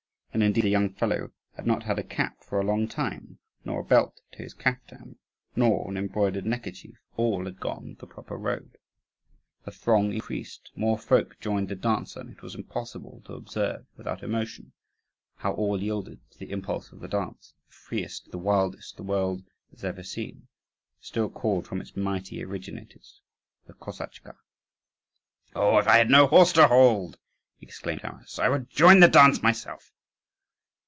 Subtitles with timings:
[0.33, 3.81] And indeed, the young fellow had not had a cap for a long time, nor
[3.81, 5.17] a belt to his caftan,
[5.57, 8.77] nor an embroidered neckerchief: all had gone the proper road.
[9.65, 14.23] The throng increased; more folk joined the dancer: and it was impossible to observe without
[14.23, 14.71] emotion
[15.35, 19.43] how all yielded to the impulse of the dance, the freest, the wildest, the world
[19.71, 20.47] has ever seen,
[21.01, 23.19] still called from its mighty originators,
[23.67, 24.37] the Kosachka.
[25.55, 27.19] "Oh, if I had no horse to hold,"
[27.59, 29.91] exclaimed Taras, "I would join the dance myself."